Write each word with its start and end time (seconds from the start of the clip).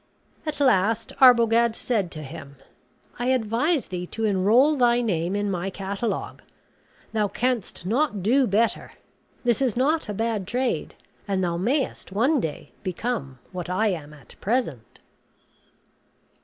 At 0.47 0.59
last 0.59 1.13
Arbogad 1.21 1.75
said 1.75 2.09
to 2.09 2.23
him: 2.23 2.55
"I 3.19 3.27
advise 3.27 3.85
thee 3.89 4.07
to 4.07 4.25
enroll 4.25 4.75
thy 4.75 4.99
name 4.99 5.35
in 5.35 5.51
my 5.51 5.69
catalogue; 5.69 6.41
thou 7.13 7.27
canst 7.27 7.85
not 7.85 8.23
do 8.23 8.47
better; 8.47 8.93
this 9.43 9.61
is 9.61 9.77
not 9.77 10.09
a 10.09 10.13
bad 10.15 10.47
trade; 10.47 10.95
and 11.27 11.43
thou 11.43 11.55
mayest 11.57 12.11
one 12.11 12.39
day 12.39 12.71
become 12.81 13.37
what 13.51 13.69
I 13.69 13.89
am 13.89 14.11
at 14.11 14.33
present." 14.41 15.01